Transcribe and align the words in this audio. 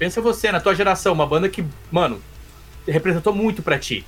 Pensa 0.00 0.22
você, 0.22 0.50
na 0.50 0.58
tua 0.58 0.74
geração, 0.74 1.12
uma 1.12 1.26
banda 1.26 1.46
que, 1.46 1.62
mano, 1.92 2.22
representou 2.88 3.34
muito 3.34 3.62
para 3.62 3.78
ti. 3.78 4.02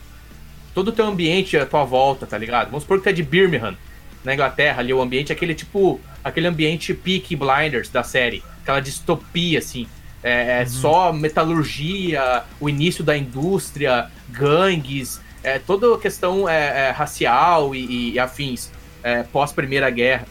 Todo 0.74 0.88
o 0.88 0.92
teu 0.92 1.04
ambiente 1.04 1.54
à 1.54 1.66
tua 1.66 1.84
volta, 1.84 2.26
tá 2.26 2.38
ligado? 2.38 2.68
Vamos 2.68 2.84
supor 2.84 2.96
que 2.96 3.04
tu 3.04 3.08
é 3.10 3.12
de 3.12 3.22
Birmingham, 3.22 3.76
na 4.24 4.32
Inglaterra, 4.32 4.80
ali 4.80 4.94
o 4.94 5.02
ambiente, 5.02 5.34
aquele 5.34 5.54
tipo, 5.54 6.00
aquele 6.24 6.46
ambiente 6.46 6.94
Peaky 6.94 7.36
Blinders 7.36 7.90
da 7.90 8.02
série, 8.02 8.42
aquela 8.62 8.80
distopia, 8.80 9.58
assim. 9.58 9.86
É, 10.22 10.60
é 10.60 10.62
uhum. 10.62 10.66
só 10.68 11.12
metalurgia, 11.12 12.42
o 12.58 12.70
início 12.70 13.04
da 13.04 13.14
indústria, 13.14 14.10
gangues, 14.30 15.20
é, 15.42 15.58
toda 15.58 15.94
a 15.94 15.98
questão 15.98 16.48
é, 16.48 16.88
é 16.88 16.90
racial 16.90 17.74
e, 17.74 18.14
e 18.14 18.18
afins, 18.18 18.70
é, 19.02 19.24
pós-Primeira 19.24 19.90
Guerra. 19.90 20.24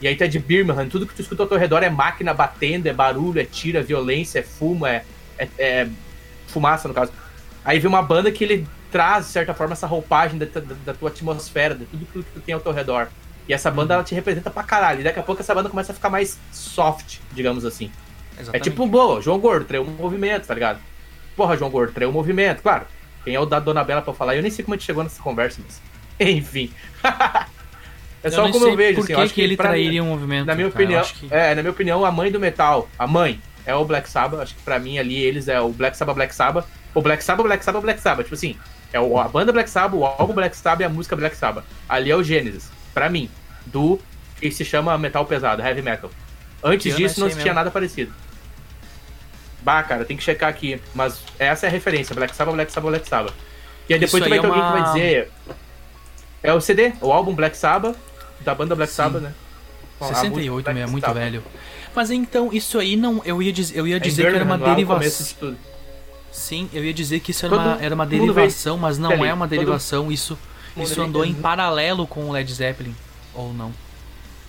E 0.00 0.06
aí 0.06 0.14
tu 0.14 0.24
é 0.24 0.26
de 0.26 0.38
Birmingham, 0.38 0.88
tudo 0.88 1.06
que 1.06 1.14
tu 1.14 1.22
escuta 1.22 1.42
ao 1.42 1.48
teu 1.48 1.58
redor 1.58 1.82
é 1.82 1.88
máquina 1.88 2.34
batendo, 2.34 2.86
é 2.86 2.92
barulho, 2.92 3.40
é 3.40 3.44
tiro, 3.44 3.78
é 3.78 3.82
violência, 3.82 4.40
é 4.40 4.42
fumo, 4.42 4.86
é, 4.86 5.04
é, 5.38 5.48
é 5.58 5.88
fumaça, 6.48 6.86
no 6.86 6.94
caso. 6.94 7.12
Aí 7.64 7.78
vem 7.78 7.88
uma 7.88 8.02
banda 8.02 8.30
que 8.30 8.44
ele 8.44 8.66
traz, 8.90 9.26
de 9.26 9.32
certa 9.32 9.54
forma, 9.54 9.72
essa 9.72 9.86
roupagem 9.86 10.38
da, 10.38 10.46
da, 10.46 10.60
da 10.84 10.94
tua 10.94 11.08
atmosfera, 11.08 11.74
de 11.74 11.84
tudo 11.86 12.06
que 12.06 12.22
tu 12.22 12.40
tem 12.40 12.54
ao 12.54 12.60
teu 12.60 12.72
redor. 12.72 13.08
E 13.48 13.52
essa 13.52 13.70
banda, 13.70 13.94
ela 13.94 14.04
te 14.04 14.14
representa 14.14 14.50
pra 14.50 14.62
caralho. 14.62 15.00
E 15.00 15.04
daqui 15.04 15.18
a 15.18 15.22
pouco 15.22 15.40
essa 15.40 15.54
banda 15.54 15.68
começa 15.68 15.92
a 15.92 15.94
ficar 15.94 16.10
mais 16.10 16.38
soft, 16.52 17.18
digamos 17.32 17.64
assim. 17.64 17.90
Exatamente. 18.38 18.56
É 18.56 18.70
tipo, 18.70 18.86
boa, 18.86 19.20
João 19.22 19.38
Gordo, 19.38 19.64
traiu 19.64 19.82
um 19.82 19.90
movimento, 19.90 20.46
tá 20.46 20.54
ligado? 20.54 20.80
Porra, 21.36 21.56
João 21.56 21.70
Gordo, 21.70 21.92
traiu 21.92 22.10
um 22.10 22.12
movimento, 22.12 22.62
claro. 22.62 22.86
Quem 23.24 23.34
é 23.34 23.40
o 23.40 23.46
da 23.46 23.58
Dona 23.58 23.82
Bela 23.82 24.02
pra 24.02 24.12
falar? 24.12 24.36
Eu 24.36 24.42
nem 24.42 24.50
sei 24.50 24.64
como 24.64 24.74
a 24.74 24.76
gente 24.76 24.86
chegou 24.86 25.02
nessa 25.02 25.22
conversa, 25.22 25.60
mas. 25.64 25.80
Enfim. 26.18 26.72
é 28.22 28.30
só 28.30 28.46
eu 28.46 28.52
como 28.52 28.66
eu 28.66 28.76
vejo, 28.76 29.00
assim. 29.00 29.12
eu 29.12 29.20
acho 29.20 29.34
que, 29.34 29.40
ele 29.40 29.56
trairia 29.56 30.02
um 30.02 30.08
movimento. 30.08 30.46
Na 30.46 30.54
minha 30.54 30.70
cara, 30.70 30.84
opinião. 30.84 31.04
Que... 31.04 31.28
É, 31.30 31.54
na 31.54 31.62
minha 31.62 31.72
opinião, 31.72 32.04
a 32.04 32.10
mãe 32.10 32.30
do 32.30 32.40
metal, 32.40 32.88
a 32.98 33.06
mãe, 33.06 33.40
é 33.64 33.74
o 33.74 33.84
Black 33.84 34.08
Sabbath. 34.08 34.40
Acho 34.40 34.54
que 34.54 34.62
pra 34.62 34.78
mim 34.78 34.98
ali 34.98 35.16
eles 35.22 35.48
é 35.48 35.60
o 35.60 35.70
Black 35.70 35.96
Sabbath, 35.96 36.14
Black 36.14 36.34
Sabbath. 36.34 36.66
O 36.94 37.02
Black 37.02 37.22
Sabbath, 37.22 37.46
Black 37.46 37.64
Sabbath, 37.64 37.82
Black 37.82 38.00
Sabbath. 38.00 38.24
Tipo 38.24 38.34
assim, 38.34 38.56
é 38.92 38.98
a 38.98 39.28
banda 39.28 39.52
Black 39.52 39.68
Sabbath, 39.68 39.98
o 39.98 40.04
álbum 40.04 40.32
Black 40.32 40.56
Sabbath 40.56 40.80
e 40.80 40.84
a 40.84 40.88
música 40.88 41.16
Black 41.16 41.36
Sabbath. 41.36 41.64
Ali 41.88 42.10
é 42.10 42.16
o 42.16 42.22
Gênesis, 42.22 42.70
pra 42.94 43.10
mim, 43.10 43.28
do 43.66 43.98
que 44.40 44.50
se 44.50 44.64
chama 44.64 44.96
metal 44.96 45.24
pesado, 45.26 45.62
heavy 45.62 45.82
metal. 45.82 46.10
Antes 46.62 46.92
eu 46.92 46.96
disso 46.96 47.20
não, 47.20 47.28
não 47.28 47.36
tinha 47.36 47.52
nada 47.52 47.70
parecido. 47.70 48.12
Bah, 49.62 49.82
cara, 49.82 50.04
tem 50.04 50.16
que 50.16 50.22
checar 50.22 50.48
aqui. 50.48 50.80
Mas 50.94 51.22
essa 51.38 51.66
é 51.66 51.68
a 51.68 51.72
referência, 51.72 52.14
Black 52.14 52.34
Sabbath, 52.34 52.54
Black 52.54 52.72
Sabbath, 52.72 52.90
Black 52.90 53.08
Sabbath. 53.08 53.34
E 53.88 53.94
aí 53.94 54.00
depois 54.00 54.22
tu 54.22 54.28
vai 54.28 54.38
ter 54.38 54.46
é 54.46 54.48
alguém 54.48 54.64
que 54.64 54.72
vai 54.72 54.92
dizer. 54.92 55.30
É 56.42 56.52
o 56.52 56.60
CD, 56.60 56.92
o 57.00 57.12
álbum 57.12 57.34
Black 57.34 57.56
Sabbath, 57.56 57.96
da 58.40 58.54
banda 58.54 58.74
Black 58.74 58.90
Sim. 58.90 58.96
Sabbath, 58.96 59.22
né? 59.22 59.34
68, 60.00 60.72
meu, 60.72 60.82
é 60.82 60.86
muito 60.86 61.04
Sabbath. 61.04 61.22
velho. 61.22 61.42
Mas 61.94 62.10
então, 62.10 62.50
isso 62.52 62.78
aí 62.78 62.94
não. 62.96 63.22
Eu 63.24 63.42
ia, 63.42 63.52
dizer, 63.52 63.78
eu 63.78 63.86
ia 63.86 63.96
é 63.96 63.98
dizer 63.98 64.30
que 64.30 64.36
era 64.36 64.44
uma 64.44 64.58
derivação. 64.58 65.50
De 65.50 65.56
Sim, 66.30 66.68
eu 66.72 66.84
ia 66.84 66.92
dizer 66.92 67.20
que 67.20 67.30
isso 67.30 67.46
era 67.46 67.54
uma, 67.54 67.78
era 67.80 67.94
uma 67.94 68.04
derivação, 68.04 68.76
mas 68.76 68.98
não 68.98 69.24
é 69.24 69.32
uma 69.32 69.48
derivação. 69.48 70.12
Isso, 70.12 70.38
isso 70.76 71.00
andou 71.00 71.24
em 71.24 71.32
paralelo 71.32 72.06
com 72.06 72.28
o 72.28 72.32
Led 72.32 72.52
Zeppelin, 72.52 72.94
ou 73.34 73.54
não? 73.54 73.72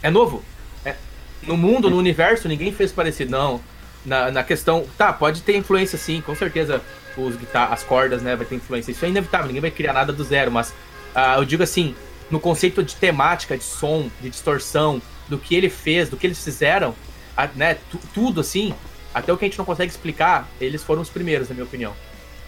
É 0.04 0.10
novo. 0.10 0.44
É. 0.84 0.96
No 1.44 1.56
mundo, 1.56 1.90
no 1.90 1.98
universo, 1.98 2.50
ninguém 2.50 2.74
fez 2.74 2.92
parecido, 2.92 3.32
não. 3.32 3.62
Na, 4.06 4.30
na 4.30 4.44
questão. 4.44 4.86
Tá, 4.98 5.14
pode 5.14 5.42
ter 5.42 5.56
influência 5.56 5.98
sim, 5.98 6.20
com 6.20 6.36
certeza 6.36 6.82
os 7.18 7.36
guitar 7.36 7.72
as 7.72 7.84
cordas, 7.84 8.22
né, 8.22 8.36
vai 8.36 8.46
ter 8.46 8.56
influência. 8.56 8.92
Isso 8.92 9.06
é 9.06 9.10
inevitável, 9.10 9.48
ninguém 9.48 9.62
vai 9.62 9.72
criar 9.72 9.94
nada 9.94 10.14
do 10.14 10.24
zero, 10.24 10.52
mas 10.52 10.74
uh, 11.18 11.40
eu 11.40 11.46
digo 11.46 11.64
assim, 11.64 11.96
no 12.30 12.40
conceito 12.40 12.84
de 12.84 12.96
temática, 12.96 13.58
de 13.58 13.64
som, 13.64 14.10
de 14.22 14.30
distorção, 14.30 15.02
do 15.28 15.38
que 15.38 15.56
ele 15.56 15.70
fez, 15.70 16.09
do 16.09 16.16
que 16.16 16.28
eles 16.28 16.42
fizeram, 16.42 16.96
a, 17.36 17.48
né, 17.48 17.78
tudo 18.14 18.42
assim, 18.42 18.74
até 19.14 19.34
o 19.34 19.38
que 19.38 19.46
a 19.46 19.48
gente 19.48 19.58
não 19.58 19.66
consegue 19.66 19.92
explicar, 19.92 20.48
eles 20.62 20.84
foram 20.84 21.02
os 21.02 21.09
primeiros, 21.09 21.50
na 21.50 21.56
minha 21.56 21.66
opinião. 21.66 21.94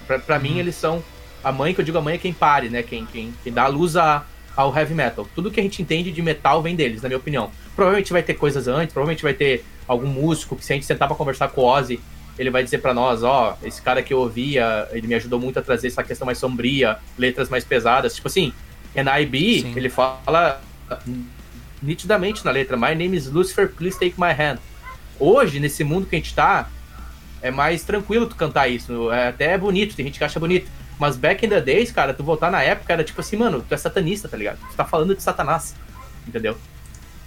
Pra, 0.06 0.20
pra 0.20 0.36
uhum. 0.38 0.44
mim, 0.44 0.60
eles 0.60 0.76
são 0.76 1.04
a 1.44 1.52
mãe, 1.52 1.74
que 1.74 1.82
eu 1.82 1.86
digo 1.86 1.98
a 1.98 2.02
mãe 2.02 2.16
é 2.16 2.18
quem 2.18 2.34
pare, 2.34 2.70
né, 2.70 2.84
quem, 2.84 3.06
quem, 3.06 3.34
quem 3.44 3.52
dá 3.52 3.64
a 3.64 3.68
luz 3.68 3.98
a, 3.98 4.26
ao 4.56 4.76
heavy 4.76 4.94
metal. 4.94 5.28
Tudo 5.36 5.52
que 5.52 5.60
a 5.60 5.64
gente 5.64 5.82
entende 5.82 6.12
de 6.12 6.22
metal 6.22 6.62
vem 6.62 6.76
deles, 6.76 7.02
na 7.02 7.10
minha 7.10 7.18
opinião. 7.18 7.52
Provavelmente 7.76 8.12
vai 8.12 8.24
ter 8.24 8.34
coisas 8.36 8.68
antes, 8.68 8.94
provavelmente 8.94 9.24
vai 9.24 9.34
ter 9.34 9.66
algum 9.88 10.08
músico 10.08 10.56
que 10.56 10.64
se 10.64 10.74
a 10.74 10.76
gente 10.76 10.86
sentar 10.86 11.08
pra 11.08 11.18
conversar 11.18 11.48
com 11.50 11.62
o 11.62 11.66
Ozzy, 11.66 12.00
ele 12.38 12.50
vai 12.50 12.64
dizer 12.64 12.78
para 12.78 12.94
nós, 12.94 13.22
ó, 13.22 13.58
oh, 13.62 13.68
esse 13.68 13.82
cara 13.82 14.02
que 14.02 14.14
eu 14.14 14.20
ouvia, 14.20 14.88
ele 14.92 15.08
me 15.08 15.16
ajudou 15.16 15.40
muito 15.40 15.60
a 15.60 15.62
trazer 15.62 15.88
essa 15.88 16.04
questão 16.04 16.26
mais 16.26 16.38
sombria, 16.38 16.98
letras 17.18 17.50
mais 17.50 17.66
pesadas. 17.66 18.16
Tipo 18.16 18.30
assim, 18.30 18.54
NIB, 18.96 19.62
Sim. 19.62 19.74
ele 19.76 19.90
fala 19.90 20.62
nitidamente 21.82 22.44
na 22.44 22.52
letra, 22.52 22.76
My 22.76 22.96
name 22.96 23.16
is 23.16 23.28
Lucifer, 23.28 23.70
please 23.70 23.98
take 23.98 24.16
my 24.20 24.32
hand. 24.32 24.60
Hoje, 25.20 25.60
nesse 25.60 25.84
mundo 25.84 26.08
que 26.08 26.16
a 26.16 26.20
gente 26.20 26.34
tá, 26.34 26.70
é 27.42 27.52
mais 27.52 27.84
tranquilo 27.84 28.28
tu 28.28 28.36
cantar 28.36 28.68
isso. 28.68 29.12
É 29.12 29.30
até 29.30 29.58
bonito, 29.58 29.96
tem 29.96 30.06
gente 30.06 30.18
que 30.18 30.24
acha 30.24 30.40
bonito. 30.40 30.70
Mas 31.00 31.16
back 31.16 31.46
in 31.46 31.50
the 31.50 31.62
days, 31.62 31.92
cara, 31.92 32.14
tu 32.14 32.24
voltar 32.24 32.52
na 32.52 32.62
época 32.62 32.92
era 32.92 33.04
tipo 33.04 33.22
assim, 33.22 33.38
mano, 33.38 33.64
tu 33.68 33.74
é 33.74 33.78
satanista, 33.78 34.28
tá 34.28 34.36
ligado? 34.36 34.60
Tu 34.70 34.76
tá 34.76 34.84
falando 34.84 35.16
de 35.16 35.24
Satanás, 35.24 35.74
entendeu? 36.28 36.58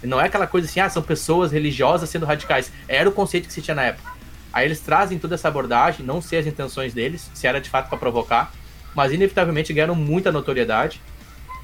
Não 0.03 0.21
é 0.21 0.25
aquela 0.25 0.45
coisa 0.45 0.67
assim, 0.67 0.79
ah, 0.79 0.89
são 0.89 1.01
pessoas 1.01 1.51
religiosas 1.51 2.09
sendo 2.09 2.25
radicais. 2.25 2.71
Era 2.87 3.09
o 3.09 3.11
conceito 3.11 3.47
que 3.47 3.53
se 3.53 3.61
tinha 3.61 3.73
na 3.73 3.83
época. 3.83 4.11
Aí 4.51 4.67
eles 4.67 4.79
trazem 4.79 5.17
toda 5.17 5.33
essa 5.33 5.47
abordagem, 5.47 6.05
não 6.05 6.21
sei 6.21 6.39
as 6.39 6.45
intenções 6.45 6.93
deles, 6.93 7.31
se 7.33 7.47
era 7.47 7.59
de 7.59 7.69
fato 7.69 7.89
para 7.89 7.97
provocar, 7.97 8.53
mas 8.93 9.11
inevitavelmente 9.11 9.73
ganharam 9.73 9.95
muita 9.95 10.31
notoriedade. 10.31 11.01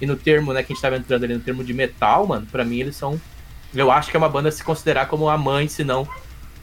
E 0.01 0.05
no 0.05 0.15
termo, 0.15 0.53
né, 0.53 0.63
que 0.63 0.71
a 0.71 0.75
gente 0.75 0.81
tava 0.81 0.97
entrando 0.97 1.23
ali 1.23 1.33
no 1.33 1.39
termo 1.39 1.63
de 1.63 1.73
metal, 1.73 2.25
mano, 2.25 2.47
para 2.51 2.63
mim 2.63 2.79
eles 2.79 2.95
são. 2.95 3.19
Eu 3.73 3.91
acho 3.91 4.09
que 4.09 4.17
é 4.17 4.19
uma 4.19 4.29
banda 4.29 4.49
a 4.49 4.51
se 4.51 4.63
considerar 4.63 5.07
como 5.07 5.29
a 5.29 5.37
mãe, 5.37 5.67
se 5.67 5.83
não 5.83 6.07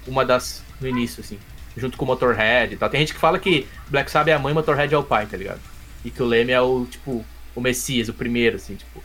uma 0.07 0.25
das 0.25 0.63
no 0.81 0.89
início, 0.89 1.21
assim. 1.21 1.39
Junto 1.77 1.97
com 1.99 2.05
o 2.05 2.09
Motorhead 2.09 2.75
e 2.75 2.77
tal. 2.77 2.89
Tem 2.89 3.01
gente 3.01 3.13
que 3.13 3.21
fala 3.21 3.39
que 3.39 3.67
Black 3.89 4.11
Sabbath 4.11 4.29
é 4.29 4.35
a 4.35 4.39
mãe 4.39 4.55
Motorhead 4.55 4.95
é 4.95 4.99
o 4.99 5.03
pai, 5.03 5.27
tá 5.27 5.37
ligado? 5.37 5.61
E 6.05 6.11
que 6.11 6.23
o 6.23 6.27
Leme 6.27 6.53
é 6.53 6.61
o, 6.61 6.87
tipo, 6.87 7.25
o 7.55 7.61
Messias, 7.61 8.09
o 8.09 8.15
primeiro, 8.15 8.57
assim, 8.57 8.77
tipo. 8.77 9.03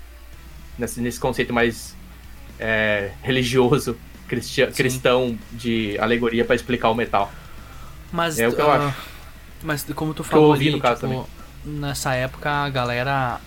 Nesse, 0.77 1.01
nesse 1.01 1.19
conceito 1.19 1.53
mais 1.53 1.95
é, 2.59 3.11
religioso 3.21 3.97
cristão 4.73 5.37
de 5.51 5.97
alegoria 5.99 6.45
para 6.45 6.55
explicar 6.55 6.89
o 6.89 6.95
metal. 6.95 7.31
Mas, 8.11 8.39
é 8.39 8.47
o 8.47 8.53
que 8.53 8.61
eu 8.61 8.67
uh, 8.67 8.71
acho. 8.71 8.97
Mas 9.63 9.85
como 9.93 10.13
tu 10.13 10.23
falou, 10.23 10.49
ouvi, 10.49 10.69
ali, 10.69 10.81
tipo, 10.81 11.29
nessa 11.65 12.13
época 12.13 12.49
a 12.49 12.69
galera 12.69 13.41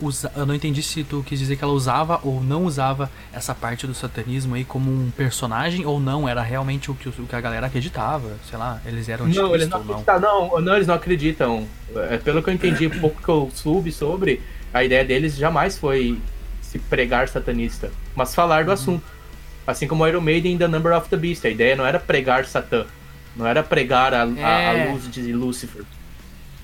usa, 0.00 0.32
eu 0.36 0.44
não 0.44 0.54
entendi 0.54 0.82
se 0.82 1.04
tu 1.04 1.22
quis 1.26 1.38
dizer 1.38 1.56
que 1.56 1.64
ela 1.64 1.72
usava 1.72 2.20
ou 2.22 2.42
não 2.42 2.64
usava 2.64 3.10
essa 3.32 3.54
parte 3.54 3.86
do 3.86 3.94
satanismo 3.94 4.54
aí 4.54 4.64
como 4.64 4.90
um 4.90 5.10
personagem 5.10 5.86
ou 5.86 6.00
não, 6.00 6.28
era 6.28 6.42
realmente 6.42 6.90
o 6.90 6.94
que, 6.94 7.08
o 7.08 7.12
que 7.12 7.36
a 7.36 7.40
galera 7.40 7.66
acreditava, 7.66 8.36
sei 8.48 8.58
lá, 8.58 8.80
eles 8.84 9.08
eram 9.08 9.26
Não, 9.26 9.54
eles 9.54 9.68
não 9.68 9.80
acreditam, 9.80 10.20
não. 10.20 10.50
não, 10.50 10.60
não, 10.60 10.74
eles 10.74 10.86
não 10.86 10.94
acreditam. 10.94 11.66
É, 12.10 12.18
pelo 12.18 12.42
que 12.42 12.50
eu 12.50 12.54
entendi, 12.54 12.88
pouco 12.88 13.22
que 13.22 13.28
eu 13.28 13.50
soube 13.54 13.92
sobre, 13.92 14.42
a 14.72 14.82
ideia 14.82 15.04
deles 15.04 15.36
jamais 15.36 15.78
foi 15.78 16.18
se 16.60 16.78
pregar 16.78 17.28
satanista, 17.28 17.90
mas 18.16 18.34
falar 18.34 18.64
do 18.64 18.68
uhum. 18.68 18.74
assunto. 18.74 19.14
Assim 19.66 19.86
como 19.88 20.06
Iron 20.06 20.20
Maiden 20.20 20.58
The 20.58 20.68
Number 20.68 20.94
of 20.94 21.08
the 21.08 21.16
Beast. 21.16 21.46
A 21.46 21.48
ideia 21.48 21.74
não 21.74 21.86
era 21.86 21.98
pregar 21.98 22.44
Satã. 22.44 22.84
Não 23.34 23.46
era 23.46 23.62
pregar 23.62 24.12
a, 24.12 24.28
é. 24.36 24.44
a, 24.44 24.70
a 24.70 24.78
é. 24.78 24.92
luz 24.92 25.10
de 25.10 25.32
Lúcifer. 25.32 25.84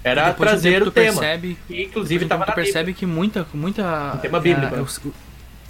Era 0.03 0.33
trazer 0.33 0.83
o 0.83 0.91
tema. 0.91 1.21
Percebe, 1.21 1.59
e, 1.69 1.83
inclusive 1.83 2.25
tava 2.27 2.47
tu 2.47 2.53
percebe 2.53 2.94
que 2.94 3.05
muita 3.05 3.47
muita 3.53 4.15
o 4.15 4.19
tema 4.19 4.41
bíblico. 4.41 4.75
É, 4.75 4.78
né? 4.78 4.83
os, 4.83 5.00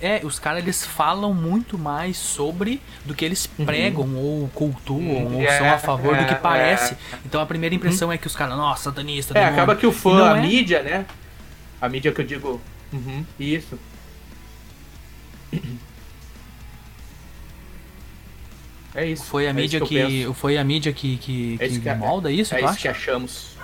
é, 0.01 0.21
os 0.25 0.39
caras 0.39 0.63
eles 0.63 0.85
falam 0.85 1.35
muito 1.35 1.77
mais 1.77 2.17
sobre 2.17 2.81
do 3.05 3.15
que 3.15 3.25
eles 3.25 3.51
uhum. 3.59 3.67
pregam 3.67 4.05
uhum. 4.05 4.17
ou 4.17 4.49
cultuam 4.49 5.01
uhum. 5.01 5.37
ou 5.37 5.43
é, 5.43 5.59
são 5.59 5.71
a 5.71 5.79
favor 5.79 6.15
é, 6.15 6.23
do 6.23 6.27
que 6.27 6.35
parece. 6.37 6.95
É. 6.95 6.97
Então 7.27 7.41
a 7.41 7.47
primeira 7.47 7.75
impressão 7.75 8.09
uhum. 8.09 8.15
é 8.15 8.19
que 8.19 8.27
os 8.27 8.37
caras, 8.37 8.57
nossa, 8.57 8.85
satanista. 8.85 9.37
É, 9.37 9.45
acaba 9.45 9.75
que 9.75 9.87
o 9.87 9.93
fã, 9.93 10.33
a 10.33 10.39
é. 10.39 10.41
mídia, 10.41 10.83
né? 10.83 11.07
A 11.81 11.89
mídia 11.89 12.13
que 12.13 12.21
eu 12.21 12.25
digo, 12.25 12.61
uhum, 12.93 13.25
isso. 13.39 13.79
É 18.95 19.07
isso. 19.07 19.25
Foi 19.25 19.47
a 19.47 19.51
é 19.51 19.53
mídia 19.53 19.81
que, 19.81 19.87
que 19.87 20.35
foi 20.35 20.59
a 20.59 20.65
mídia 20.65 20.93
que 20.93 21.17
que, 21.17 21.57
é 21.61 21.69
que, 21.69 21.81
que 21.81 21.95
molda 21.95 22.31
isso, 22.31 22.55
É 22.55 22.65
isso 22.65 22.77
que 22.77 22.89
achamos. 22.89 23.57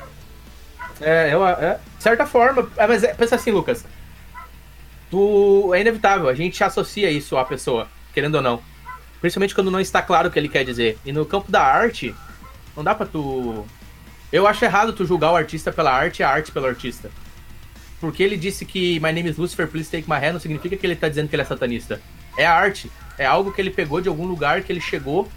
É, 1.01 1.31
é, 1.31 1.79
de 1.97 2.03
certa 2.03 2.27
forma, 2.27 2.69
é, 2.77 2.87
mas 2.87 3.03
é, 3.03 3.15
pensa 3.15 3.37
assim, 3.37 3.51
Lucas. 3.51 3.85
Tu, 5.11 5.73
é 5.75 5.81
inevitável, 5.81 6.29
a 6.29 6.35
gente 6.35 6.63
associa 6.65 7.11
isso 7.11 7.37
à 7.37 7.45
pessoa, 7.45 7.89
querendo 8.13 8.37
ou 8.37 8.43
não. 8.43 8.61
Principalmente 9.21 9.55
quando 9.55 9.71
não 9.71 9.81
está 9.81 10.03
claro 10.03 10.29
o 10.29 10.31
que 10.31 10.39
ele 10.39 10.49
quer 10.49 10.65
dizer. 10.65 10.99
E 11.05 11.13
no 11.13 11.25
campo 11.25 11.51
da 11.51 11.63
arte, 11.63 12.15
não 12.77 12.83
dá 12.83 12.95
pra 12.95 13.07
tu. 13.07 13.65
Eu 14.33 14.47
acho 14.47 14.65
errado 14.65 14.93
tu 14.93 15.07
julgar 15.07 15.33
o 15.33 15.37
artista 15.37 15.73
pela 15.73 15.93
arte 15.93 16.21
e 16.21 16.23
a 16.23 16.29
arte 16.29 16.53
pelo 16.53 16.67
artista. 16.67 17.11
Porque 18.01 18.23
ele 18.23 18.37
disse 18.37 18.65
que 18.65 19.01
My 19.01 19.13
name 19.13 19.31
is 19.31 19.37
Lucifer, 19.37 19.67
please 19.69 19.91
take 19.91 20.09
my 20.09 20.17
hand, 20.17 20.35
não 20.35 20.41
significa 20.41 20.77
que 20.77 20.87
ele 20.87 20.97
tá 20.97 21.09
dizendo 21.09 21.29
que 21.29 21.35
ele 21.35 21.43
é 21.43 21.47
satanista. 21.47 22.01
É 22.37 22.45
a 22.45 22.53
arte. 22.53 22.91
É 23.19 23.25
algo 23.25 23.53
que 23.53 23.61
ele 23.61 23.71
pegou 23.71 24.01
de 24.01 24.09
algum 24.09 24.27
lugar 24.27 24.63
que 24.63 24.73
ele 24.73 24.81
chegou 24.81 25.29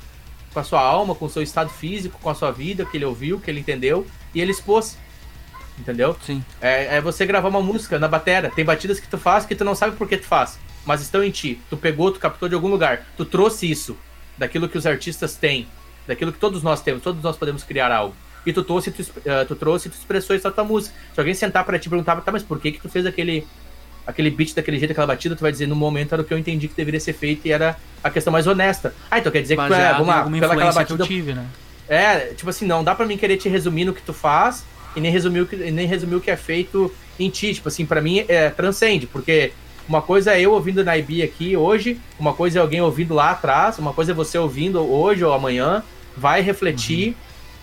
com 0.54 0.60
a 0.60 0.64
sua 0.64 0.82
alma, 0.82 1.16
com 1.16 1.26
o 1.26 1.30
seu 1.30 1.42
estado 1.42 1.70
físico, 1.70 2.20
com 2.22 2.30
a 2.30 2.36
sua 2.36 2.52
vida, 2.52 2.86
que 2.86 2.98
ele 2.98 3.06
ouviu, 3.06 3.40
que 3.40 3.50
ele 3.50 3.60
entendeu, 3.60 4.06
e 4.34 4.42
ele 4.42 4.52
expôs. 4.52 4.98
Entendeu? 5.80 6.16
Sim. 6.26 6.44
É, 6.62 6.98
é 6.98 7.02
você 7.02 7.26
gravar 7.26 7.48
uma 7.48 7.62
música 7.62 7.98
na 7.98 8.08
bateria. 8.08 8.52
Tem 8.52 8.66
batidas 8.66 9.00
que 9.00 9.08
tu 9.08 9.18
faz 9.18 9.46
que 9.46 9.56
tu 9.56 9.64
não 9.64 9.74
sabe 9.74 9.96
por 9.96 10.08
que 10.08 10.18
tu 10.18 10.26
faz, 10.26 10.60
mas 10.86 11.02
estão 11.02 11.24
em 11.24 11.32
ti. 11.32 11.60
Tu 11.70 11.78
pegou, 11.78 12.12
tu 12.12 12.20
captou 12.20 12.50
de 12.50 12.56
algum 12.56 12.68
lugar. 12.68 13.06
Tu 13.16 13.26
trouxe 13.26 13.70
isso, 13.70 13.98
daquilo 14.38 14.68
que 14.68 14.78
os 14.78 14.86
artistas 14.86 15.36
têm. 15.36 15.68
daquilo 16.08 16.32
que 16.34 16.40
todos 16.40 16.64
nós 16.64 16.82
temos, 16.82 17.04
todos 17.04 17.22
nós 17.22 17.38
podemos 17.38 17.64
criar 17.64 17.92
algo. 17.92 18.16
E 18.46 18.52
tu 18.52 18.64
trouxe, 18.64 18.90
tu, 18.90 19.02
uh, 19.02 19.46
tu 19.48 19.56
trouxe, 19.56 19.90
tu 19.90 19.94
expressou 19.94 20.36
isso 20.36 20.48
na 20.48 20.52
tua 20.52 20.64
música. 20.64 20.96
Se 21.14 21.20
alguém 21.20 21.36
sentar 21.36 21.64
para 21.64 21.78
ti 21.78 21.86
e 21.86 21.90
perguntar, 21.90 22.20
tá, 22.22 22.32
mas 22.32 22.42
por 22.42 22.60
que 22.60 22.72
que 22.72 22.80
tu 22.80 22.90
fez 22.90 23.06
aquele 23.06 23.46
aquele 24.08 24.32
beat 24.32 24.56
daquele 24.56 24.80
jeito, 24.80 24.92
aquela 24.92 25.06
batida, 25.06 25.36
tu 25.36 25.42
vai 25.42 25.52
dizer, 25.52 25.68
no 25.68 25.76
momento 25.76 26.14
era 26.14 26.22
o 26.24 26.26
que 26.26 26.34
eu 26.34 26.38
entendi 26.38 26.68
que 26.68 26.74
deveria 26.74 27.00
ser 27.00 27.14
feito 27.14 27.48
e 27.48 27.52
era 27.52 27.78
a 28.04 28.10
questão 28.10 28.34
mais 28.34 28.48
honesta. 28.48 28.94
Ah, 29.12 29.20
então 29.20 29.32
quer 29.32 29.44
dizer 29.44 29.56
Baseado 29.56 29.70
que 29.70 29.86
tu 29.86 29.88
é, 29.88 29.94
vamos 29.94 30.08
lá, 30.08 30.40
pela 30.40 30.54
aquela 30.54 30.72
batida. 30.72 30.98
Que 30.98 31.04
eu 31.04 31.08
tive, 31.08 31.34
né? 31.34 31.46
É, 31.88 32.20
tipo 32.34 32.50
assim, 32.50 32.66
não 32.66 32.84
dá 32.84 32.96
pra 32.96 33.06
mim 33.06 33.18
querer 33.18 33.38
te 33.38 33.48
resumir 33.48 33.86
no 33.86 33.94
que 33.94 34.02
tu 34.02 34.14
faz 34.14 34.66
e 35.00 35.02
nem 35.02 35.12
resumir 35.12 35.42
o 35.42 35.46
que, 35.48 35.56
nem 35.56 35.88
resumir 35.88 36.16
o 36.16 36.22
que 36.22 36.30
é 36.30 36.36
feito 36.36 36.94
em 37.20 37.30
ti. 37.30 37.54
Tipo 37.54 37.70
assim, 37.70 37.86
pra 37.86 38.02
mim 38.02 38.24
é, 38.28 38.50
transcende, 38.50 39.08
porque 39.08 39.52
uma 39.88 40.02
coisa 40.02 40.34
é 40.34 40.42
eu 40.42 40.52
ouvindo 40.52 40.84
na 40.84 40.98
IB 40.98 41.24
aqui 41.24 41.58
hoje, 41.58 42.00
uma 42.20 42.34
coisa 42.34 42.60
é 42.60 42.62
alguém 42.62 42.82
ouvindo 42.82 43.16
lá 43.16 43.32
atrás, 43.32 43.80
uma 43.80 43.94
coisa 43.94 44.12
é 44.12 44.14
você 44.14 44.38
ouvindo 44.38 44.80
hoje 44.80 45.24
ou 45.24 45.34
amanhã, 45.34 45.82
vai 46.16 46.42
refletir 46.42 47.16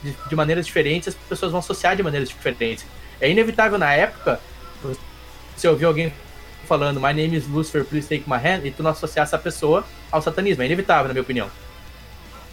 uhum. 0.03 0.11
de, 0.11 0.29
de, 0.29 0.35
maneiras 0.35 0.67
diferentes, 0.67 1.09
as 1.09 1.15
pessoas 1.15 1.53
vão 1.53 1.61
associar 1.61 1.95
de 1.95 2.03
maneiras 2.03 2.29
diferentes. 2.29 2.85
É 3.21 3.31
inevitável 3.31 3.79
na 3.79 3.93
época, 3.93 4.41
você 5.55 5.69
ouvir 5.69 5.85
alguém 5.85 6.13
falando 6.67 7.01
My 7.01 7.13
name 7.13 7.37
is 7.37 7.47
Lucifer, 7.47 7.85
please 7.85 8.09
take 8.09 8.29
my 8.29 8.37
hand, 8.37 8.65
e 8.65 8.71
tu 8.71 8.83
não 8.83 8.91
associar 8.91 9.25
essa 9.25 9.39
pessoa 9.39 9.85
ao 10.11 10.21
satanismo. 10.21 10.63
É 10.63 10.67
inevitável, 10.67 11.07
na 11.07 11.15
minha 11.15 11.23
opinião. 11.23 11.49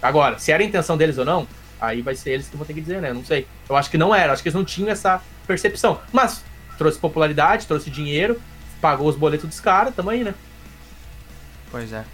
Agora, 0.02 0.38
se 0.38 0.52
era 0.52 0.62
a 0.62 0.66
intenção 0.66 0.96
deles 0.98 1.18
ou 1.18 1.26
não, 1.26 1.48
aí 1.84 2.02
vai 2.02 2.16
ser 2.16 2.32
eles 2.32 2.48
que 2.48 2.56
vão 2.56 2.66
ter 2.66 2.74
que 2.74 2.82
dizer, 2.82 3.02
né? 3.02 3.12
Não 3.12 3.26
sei. 3.26 3.46
Eu 3.70 3.76
acho 3.76 3.90
que 3.90 3.98
não 3.98 4.16
era, 4.16 4.32
acho 4.32 4.42
que 4.42 4.48
eles 4.48 4.56
não 4.56 4.64
tinham 4.64 4.90
essa 4.90 5.22
percepção. 5.46 6.00
Mas 6.12 6.44
trouxe 6.78 6.98
popularidade, 6.98 7.68
trouxe 7.68 7.90
dinheiro, 7.90 8.42
pagou 8.80 9.08
os 9.08 9.16
boletos 9.16 9.48
dos 9.48 9.60
caras, 9.60 9.94
tamo 9.94 10.10
aí, 10.10 10.24
né? 10.24 10.34
Pois 11.70 11.92
é. 11.92 12.06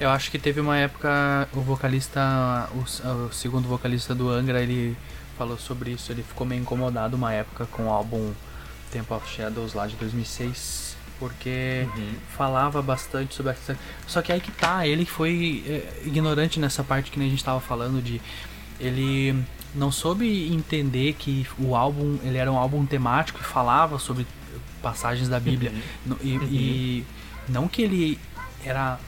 Eu 0.00 0.08
acho 0.10 0.30
que 0.30 0.38
teve 0.38 0.60
uma 0.60 0.76
época, 0.78 1.48
o 1.52 1.60
vocalista, 1.60 2.68
o, 2.72 3.26
o 3.26 3.32
segundo 3.32 3.68
vocalista 3.68 4.14
do 4.14 4.30
Angra, 4.30 4.62
ele 4.62 4.96
falou 5.36 5.58
sobre 5.58 5.90
isso, 5.90 6.10
ele 6.10 6.22
ficou 6.22 6.46
meio 6.46 6.62
incomodado 6.62 7.16
uma 7.16 7.32
época 7.32 7.66
com 7.66 7.86
o 7.86 7.90
álbum 7.90 8.32
Temple 8.90 9.14
of 9.14 9.28
Shadows 9.28 9.74
lá 9.74 9.86
de 9.86 9.96
2006 9.96 10.88
porque 11.18 11.84
uhum. 11.96 12.14
falava 12.36 12.80
bastante 12.80 13.34
sobre 13.34 13.52
essa. 13.52 13.76
Só 14.06 14.22
que 14.22 14.32
aí 14.32 14.40
que 14.40 14.52
tá, 14.52 14.86
ele 14.86 15.04
foi 15.04 15.64
é, 15.66 16.06
ignorante 16.06 16.60
nessa 16.60 16.84
parte 16.84 17.10
que 17.10 17.18
nem 17.18 17.26
a 17.26 17.30
gente 17.30 17.42
tava 17.42 17.60
falando 17.60 18.00
de 18.00 18.20
ele 18.80 19.44
não 19.74 19.92
soube 19.92 20.52
entender 20.52 21.14
que 21.14 21.46
o 21.58 21.76
álbum 21.76 22.18
ele 22.22 22.38
era 22.38 22.50
um 22.50 22.56
álbum 22.56 22.84
temático 22.86 23.40
e 23.40 23.44
falava 23.44 23.98
sobre 23.98 24.26
passagens 24.82 25.28
da 25.28 25.38
Bíblia 25.38 25.72
uhum. 26.06 26.16
e, 26.22 26.36
uhum. 26.36 26.48
e 26.50 27.04
não 27.48 27.68
que 27.68 27.82
ele 27.82 28.18
era 28.64 28.98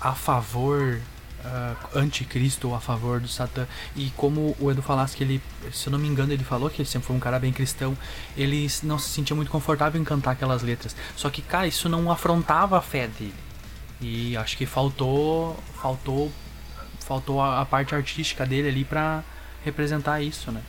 a 0.00 0.14
favor 0.14 1.00
uh, 1.44 1.98
anticristo 1.98 2.68
ou 2.68 2.74
a 2.74 2.80
favor 2.80 3.20
do 3.20 3.28
Satã. 3.28 3.66
E 3.96 4.10
como 4.16 4.56
o 4.60 4.70
Edu 4.70 4.82
falasse 4.82 5.16
que 5.16 5.24
ele, 5.24 5.42
se 5.72 5.88
eu 5.88 5.92
não 5.92 5.98
me 5.98 6.08
engano, 6.08 6.32
ele 6.32 6.44
falou 6.44 6.70
que 6.70 6.82
ele 6.82 6.88
sempre 6.88 7.06
foi 7.06 7.16
um 7.16 7.20
cara 7.20 7.38
bem 7.38 7.52
cristão, 7.52 7.96
ele 8.36 8.68
não 8.82 8.98
se 8.98 9.08
sentia 9.08 9.34
muito 9.34 9.50
confortável 9.50 10.00
em 10.00 10.04
cantar 10.04 10.32
aquelas 10.32 10.62
letras. 10.62 10.94
Só 11.16 11.30
que, 11.30 11.42
cara, 11.42 11.66
isso 11.66 11.88
não 11.88 12.10
afrontava 12.10 12.78
a 12.78 12.82
fé 12.82 13.08
dele. 13.08 13.34
E 14.00 14.36
acho 14.36 14.56
que 14.56 14.64
faltou, 14.64 15.56
faltou, 15.80 16.30
faltou 17.08 17.40
a, 17.40 17.62
a 17.62 17.64
parte 17.64 17.94
artística 17.94 18.44
dele 18.44 18.68
ali 18.68 18.84
para 18.84 19.24
representar 19.64 20.20
isso, 20.20 20.52
né? 20.52 20.60